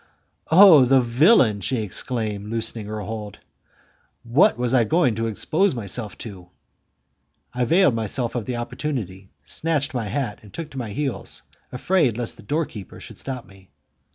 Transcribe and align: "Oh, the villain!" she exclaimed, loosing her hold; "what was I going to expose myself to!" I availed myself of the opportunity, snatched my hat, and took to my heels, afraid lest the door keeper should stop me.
"Oh, 0.49 0.83
the 0.83 0.99
villain!" 0.99 1.61
she 1.61 1.83
exclaimed, 1.83 2.49
loosing 2.51 2.87
her 2.87 3.01
hold; 3.01 3.37
"what 4.23 4.57
was 4.57 4.73
I 4.73 4.83
going 4.83 5.13
to 5.13 5.27
expose 5.27 5.75
myself 5.75 6.17
to!" 6.25 6.49
I 7.53 7.61
availed 7.61 7.93
myself 7.93 8.33
of 8.33 8.47
the 8.47 8.55
opportunity, 8.55 9.29
snatched 9.43 9.93
my 9.93 10.07
hat, 10.07 10.39
and 10.41 10.51
took 10.51 10.71
to 10.71 10.77
my 10.79 10.89
heels, 10.89 11.43
afraid 11.71 12.17
lest 12.17 12.37
the 12.37 12.41
door 12.41 12.65
keeper 12.65 12.99
should 12.99 13.19
stop 13.19 13.45
me. 13.45 13.69